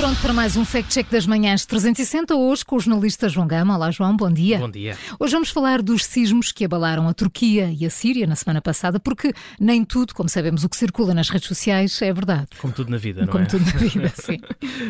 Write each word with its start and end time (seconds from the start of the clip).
Pronto 0.00 0.18
para 0.22 0.32
mais 0.32 0.56
um 0.56 0.64
Fact 0.64 0.90
Check 0.90 1.10
das 1.10 1.26
Manhãs 1.26 1.66
360, 1.66 2.34
hoje 2.34 2.64
com 2.64 2.76
o 2.76 2.80
jornalista 2.80 3.28
João 3.28 3.46
Gama. 3.46 3.76
Olá, 3.76 3.90
João, 3.90 4.16
bom 4.16 4.32
dia. 4.32 4.58
Bom 4.58 4.70
dia. 4.70 4.96
Hoje 5.18 5.34
vamos 5.34 5.50
falar 5.50 5.82
dos 5.82 6.06
sismos 6.06 6.52
que 6.52 6.64
abalaram 6.64 7.06
a 7.06 7.12
Turquia 7.12 7.70
e 7.70 7.84
a 7.84 7.90
Síria 7.90 8.26
na 8.26 8.34
semana 8.34 8.62
passada, 8.62 8.98
porque 8.98 9.34
nem 9.60 9.84
tudo, 9.84 10.14
como 10.14 10.26
sabemos, 10.26 10.64
o 10.64 10.70
que 10.70 10.76
circula 10.78 11.12
nas 11.12 11.28
redes 11.28 11.46
sociais 11.46 12.00
é 12.00 12.10
verdade. 12.14 12.48
Como 12.58 12.72
tudo 12.72 12.90
na 12.90 12.96
vida, 12.96 13.26
não 13.26 13.28
como 13.28 13.44
é? 13.44 13.46
Como 13.46 13.62
tudo 13.62 13.74
na 13.74 13.78
vida, 13.78 14.12
sim. 14.16 14.38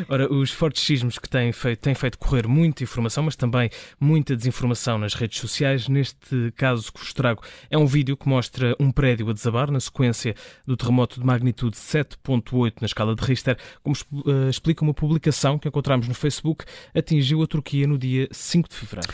Ora, 0.09 0.33
os 0.33 0.53
fortes 0.53 0.85
sismos 0.85 1.19
que 1.19 1.29
têm 1.29 1.51
feito, 1.51 1.81
têm 1.81 1.95
feito 1.97 2.17
correr 2.17 2.47
muita 2.47 2.85
informação, 2.85 3.25
mas 3.25 3.35
também 3.35 3.69
muita 3.99 4.37
desinformação 4.37 4.97
nas 4.97 5.15
redes 5.15 5.41
sociais. 5.41 5.89
Neste 5.89 6.53
caso 6.55 6.93
que 6.93 7.01
vos 7.01 7.13
trago 7.13 7.43
é 7.69 7.77
um 7.77 7.85
vídeo 7.85 8.17
que 8.17 8.29
mostra 8.29 8.77
um 8.79 8.93
prédio 8.93 9.29
a 9.29 9.33
desabar 9.33 9.73
na 9.73 9.81
sequência 9.81 10.37
do 10.65 10.77
terremoto 10.77 11.19
de 11.19 11.27
magnitude 11.27 11.77
7.8 11.77 12.75
na 12.81 12.87
escala 12.87 13.17
de 13.17 13.25
Richter, 13.25 13.57
como 13.83 13.97
uh, 14.13 14.49
explica 14.49 14.85
uma 14.85 14.95
publicação 15.01 15.59
que 15.59 15.67
encontramos 15.67 16.07
no 16.07 16.13
Facebook, 16.13 16.67
atingiu 16.95 17.43
a 17.43 17.47
Turquia 17.47 17.87
no 17.87 17.97
dia 17.97 18.29
5 18.31 18.69
de 18.69 18.75
fevereiro. 18.75 19.13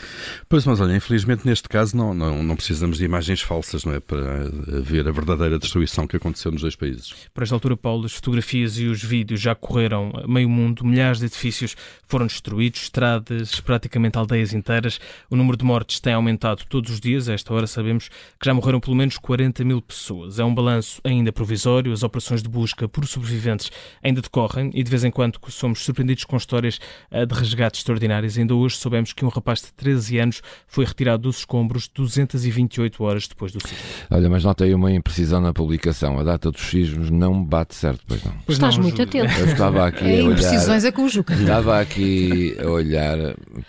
Pois, 0.49 0.65
mas 0.65 0.81
olha, 0.81 0.93
infelizmente 0.93 1.47
neste 1.47 1.69
caso 1.69 1.95
não, 1.95 2.13
não, 2.13 2.43
não 2.43 2.55
precisamos 2.57 2.97
de 2.97 3.05
imagens 3.05 3.41
falsas, 3.41 3.85
não 3.85 3.93
é? 3.93 4.01
Para 4.01 4.49
ver 4.81 5.07
a 5.07 5.11
verdadeira 5.11 5.57
destruição 5.57 6.05
que 6.05 6.17
aconteceu 6.17 6.51
nos 6.51 6.61
dois 6.61 6.75
países. 6.75 7.13
Por 7.33 7.41
esta 7.41 7.55
altura, 7.55 7.77
Paulo, 7.77 8.05
as 8.05 8.13
fotografias 8.13 8.77
e 8.77 8.87
os 8.87 9.01
vídeos 9.01 9.39
já 9.39 9.55
correram 9.55 10.11
meio 10.27 10.49
mundo, 10.49 10.83
milhares 10.83 11.19
de 11.19 11.25
edifícios 11.27 11.75
foram 12.05 12.27
destruídos, 12.27 12.81
estradas, 12.81 13.59
praticamente 13.61 14.17
aldeias 14.17 14.53
inteiras. 14.53 14.99
O 15.29 15.35
número 15.37 15.55
de 15.55 15.63
mortes 15.63 16.01
tem 16.01 16.13
aumentado 16.13 16.65
todos 16.67 16.91
os 16.91 16.99
dias. 16.99 17.29
A 17.29 17.33
esta 17.33 17.53
hora 17.53 17.65
sabemos 17.65 18.09
que 18.09 18.45
já 18.45 18.53
morreram 18.53 18.81
pelo 18.81 18.95
menos 18.95 19.17
40 19.17 19.63
mil 19.63 19.81
pessoas. 19.81 20.37
É 20.37 20.43
um 20.43 20.53
balanço 20.53 20.99
ainda 21.03 21.31
provisório, 21.31 21.93
as 21.93 22.03
operações 22.03 22.43
de 22.43 22.49
busca 22.49 22.87
por 22.89 23.05
sobreviventes 23.07 23.71
ainda 24.03 24.21
decorrem 24.21 24.71
e 24.73 24.83
de 24.83 24.89
vez 24.89 25.03
em 25.03 25.11
quando 25.11 25.39
somos 25.47 25.76
surpreendidos 25.83 26.23
com 26.23 26.37
histórias 26.37 26.79
eh, 27.11 27.25
de 27.25 27.33
resgates 27.33 27.81
extraordinários. 27.81 28.37
Ainda 28.37 28.55
hoje 28.55 28.77
soubemos 28.77 29.13
que 29.13 29.25
um 29.25 29.29
rapaz 29.29 29.61
de 29.61 29.73
13 29.73 30.19
anos 30.19 30.41
foi 30.67 30.85
retirado 30.85 31.23
dos 31.23 31.39
escombros 31.39 31.87
228 31.93 33.03
horas 33.03 33.27
depois 33.27 33.51
do 33.51 33.61
sismo. 33.61 33.77
Olha, 34.09 34.29
mas 34.29 34.43
notei 34.43 34.73
uma 34.73 34.91
imprecisão 34.91 35.41
na 35.41 35.53
publicação. 35.53 36.19
A 36.19 36.23
data 36.23 36.51
dos 36.51 36.61
sismos 36.61 37.09
não 37.09 37.43
bate 37.43 37.75
certo, 37.75 38.01
pois 38.07 38.23
não. 38.23 38.33
Pois 38.45 38.57
Estás 38.57 38.75
não, 38.75 38.83
muito 38.83 39.01
atento. 39.01 39.39
Eu 39.39 39.45
estava 39.47 39.87
aqui 39.87 40.05
é, 40.05 40.19
a 40.19 40.23
olhar. 40.23 40.31
Imprecisões 40.31 40.83
é 40.83 40.91
com 40.91 41.03
o 41.03 41.09
Juca. 41.09 41.33
Estava 41.33 41.79
aqui 41.79 42.57
a 42.59 42.69
olhar 42.69 43.17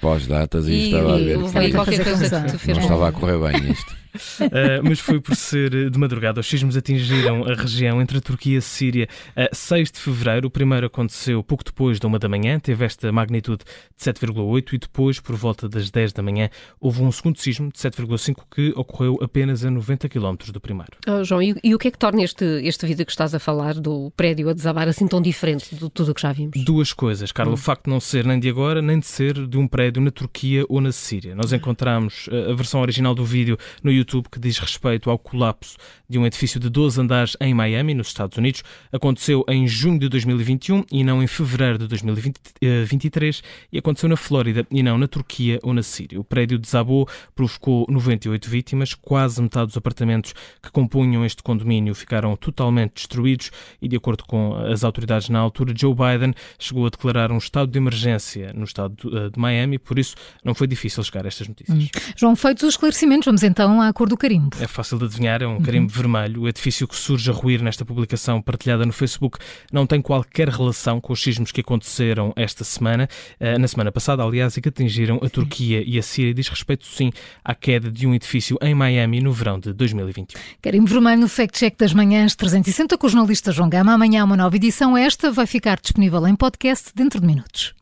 pós-datas 0.00 0.66
e, 0.66 0.72
e, 0.72 0.84
estava 0.86 1.14
a 1.14 1.18
ver. 1.18 1.38
Que 1.38 1.72
qualquer 1.72 2.04
coisa 2.04 2.40
que 2.40 2.52
tu 2.52 2.58
fez 2.58 2.76
não 2.76 2.84
estava 2.84 3.08
a 3.08 3.12
correr 3.12 3.38
bem 3.38 3.72
isto. 3.72 4.07
Uh, 4.40 4.82
mas 4.82 4.98
foi 5.00 5.20
por 5.20 5.34
ser 5.34 5.90
de 5.90 5.98
madrugada. 5.98 6.40
Os 6.40 6.46
sismos 6.46 6.76
atingiram 6.76 7.44
a 7.44 7.54
região 7.54 8.00
entre 8.00 8.18
a 8.18 8.20
Turquia 8.20 8.54
e 8.54 8.58
a 8.58 8.60
Síria 8.60 9.08
a 9.36 9.54
6 9.54 9.92
de 9.92 9.98
fevereiro. 9.98 10.48
O 10.48 10.50
primeiro 10.50 10.86
aconteceu 10.86 11.42
pouco 11.42 11.64
depois 11.64 11.98
da 11.98 12.08
uma 12.08 12.18
da 12.18 12.28
manhã, 12.28 12.58
teve 12.58 12.84
esta 12.84 13.10
magnitude 13.12 13.64
de 13.96 14.04
7,8 14.04 14.72
e 14.72 14.78
depois, 14.78 15.20
por 15.20 15.36
volta 15.36 15.68
das 15.68 15.90
10 15.90 16.12
da 16.12 16.22
manhã, 16.22 16.48
houve 16.80 17.02
um 17.02 17.12
segundo 17.12 17.38
sismo 17.38 17.70
de 17.70 17.78
7,5 17.78 18.42
que 18.50 18.72
ocorreu 18.76 19.18
apenas 19.22 19.64
a 19.64 19.70
90 19.70 20.08
km 20.08 20.36
do 20.52 20.60
primeiro. 20.60 20.92
Oh, 21.06 21.24
João, 21.24 21.42
e, 21.42 21.54
e, 21.62 21.74
o 21.74 21.78
que 21.78 21.88
é 21.88 21.90
que 21.90 21.98
torna 21.98 22.22
este, 22.22 22.44
este 22.44 22.86
vídeo 22.86 23.04
que 23.04 23.12
estás 23.12 23.34
a 23.34 23.38
falar 23.38 23.74
do 23.74 24.10
prédio 24.16 24.48
a 24.48 24.52
desabar 24.52 24.88
assim 24.88 25.06
tão 25.06 25.20
diferente 25.20 25.74
de 25.74 25.90
tudo 25.90 26.10
o 26.10 26.14
que 26.14 26.22
já 26.22 26.32
vimos? 26.32 26.64
Duas 26.64 26.92
coisas, 26.92 27.32
Carla. 27.32 27.52
Hum. 27.52 27.54
O 27.54 27.58
facto 27.58 27.84
de 27.84 27.90
não 27.90 28.00
ser 28.00 28.24
nem 28.24 28.38
de 28.38 28.48
agora, 28.48 28.80
nem 28.80 28.98
de 28.98 29.06
ser 29.06 29.46
de 29.46 29.58
um 29.58 29.66
prédio 29.66 30.02
na 30.02 30.10
Turquia 30.10 30.64
ou 30.68 30.80
na 30.80 30.92
Síria. 30.92 31.34
Nós 31.34 31.52
encontramos 31.52 32.28
a 32.50 32.54
versão 32.54 32.80
original 32.80 33.14
do 33.14 33.24
vídeo 33.24 33.58
no 33.82 33.90
YouTube 33.90 34.07
que 34.30 34.38
diz 34.38 34.58
respeito 34.58 35.10
ao 35.10 35.18
colapso 35.18 35.76
de 36.08 36.18
um 36.18 36.26
edifício 36.26 36.58
de 36.58 36.68
12 36.68 37.00
andares 37.00 37.36
em 37.40 37.52
Miami, 37.52 37.94
nos 37.94 38.08
Estados 38.08 38.38
Unidos. 38.38 38.62
Aconteceu 38.90 39.44
em 39.48 39.66
junho 39.68 39.98
de 39.98 40.08
2021 40.08 40.84
e 40.90 41.04
não 41.04 41.22
em 41.22 41.26
fevereiro 41.26 41.78
de 41.78 41.86
2023 41.86 43.42
e 43.72 43.78
aconteceu 43.78 44.08
na 44.08 44.16
Flórida 44.16 44.66
e 44.70 44.82
não 44.82 44.96
na 44.96 45.06
Turquia 45.06 45.58
ou 45.62 45.74
na 45.74 45.82
Síria. 45.82 46.18
O 46.18 46.24
prédio 46.24 46.58
desabou, 46.58 47.08
provocou 47.34 47.86
98 47.88 48.48
vítimas, 48.48 48.94
quase 48.94 49.40
metade 49.42 49.66
dos 49.66 49.76
apartamentos 49.76 50.34
que 50.62 50.70
compunham 50.70 51.24
este 51.24 51.42
condomínio 51.42 51.94
ficaram 51.94 52.34
totalmente 52.36 52.94
destruídos 52.94 53.50
e, 53.80 53.88
de 53.88 53.96
acordo 53.96 54.24
com 54.24 54.54
as 54.54 54.84
autoridades 54.84 55.28
na 55.28 55.38
altura, 55.38 55.74
Joe 55.76 55.94
Biden 55.94 56.34
chegou 56.58 56.86
a 56.86 56.90
declarar 56.90 57.30
um 57.30 57.38
estado 57.38 57.70
de 57.70 57.78
emergência 57.78 58.52
no 58.54 58.64
estado 58.64 59.30
de 59.30 59.38
Miami, 59.38 59.78
por 59.78 59.98
isso 59.98 60.14
não 60.44 60.54
foi 60.54 60.66
difícil 60.66 61.02
chegar 61.02 61.24
a 61.24 61.28
estas 61.28 61.48
notícias. 61.48 61.78
Hum. 61.78 61.88
João, 62.16 62.36
feitos 62.36 62.62
os 62.62 62.70
esclarecimentos, 62.70 63.26
vamos 63.26 63.42
então 63.42 63.80
à 63.80 63.87
cor 63.92 64.08
do 64.08 64.16
carimbo. 64.16 64.56
É 64.60 64.66
fácil 64.66 64.98
de 64.98 65.04
adivinhar, 65.04 65.42
é 65.42 65.46
um 65.46 65.60
carimbo 65.60 65.92
uhum. 65.92 65.96
vermelho. 65.96 66.42
O 66.42 66.48
edifício 66.48 66.86
que 66.86 66.96
surge 66.96 67.30
a 67.30 67.34
ruir 67.34 67.62
nesta 67.62 67.84
publicação 67.84 68.40
partilhada 68.40 68.84
no 68.84 68.92
Facebook 68.92 69.38
não 69.72 69.86
tem 69.86 70.00
qualquer 70.00 70.48
relação 70.48 71.00
com 71.00 71.12
os 71.12 71.22
sismos 71.22 71.52
que 71.52 71.60
aconteceram 71.60 72.32
esta 72.36 72.64
semana, 72.64 73.08
eh, 73.38 73.58
na 73.58 73.68
semana 73.68 73.92
passada, 73.92 74.22
aliás, 74.22 74.56
e 74.56 74.60
que 74.60 74.68
atingiram 74.68 75.20
a 75.22 75.28
Turquia 75.28 75.82
e 75.86 75.98
a 75.98 76.02
Síria. 76.02 76.34
Diz 76.34 76.48
respeito, 76.48 76.86
sim, 76.86 77.10
à 77.44 77.54
queda 77.54 77.90
de 77.90 78.06
um 78.06 78.14
edifício 78.14 78.56
em 78.60 78.74
Miami 78.74 79.20
no 79.20 79.32
verão 79.32 79.58
de 79.58 79.72
2021. 79.72 80.40
Carimbo 80.60 80.86
vermelho 80.86 81.20
no 81.20 81.28
Fact 81.28 81.58
Check 81.58 81.76
das 81.78 81.92
Manhãs 81.92 82.34
360 82.34 82.96
com 82.98 83.06
o 83.06 83.10
jornalista 83.10 83.52
João 83.52 83.68
Gama. 83.68 83.92
Amanhã 83.92 84.24
uma 84.24 84.36
nova 84.36 84.56
edição. 84.56 84.96
Esta 84.96 85.30
vai 85.30 85.46
ficar 85.46 85.80
disponível 85.80 86.26
em 86.26 86.34
podcast 86.34 86.90
dentro 86.94 87.20
de 87.20 87.26
minutos. 87.26 87.77